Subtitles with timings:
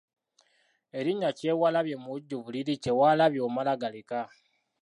[0.99, 4.19] Erinnya Kyewalabye mubujjuvu liri Kye waalabye omala galeka.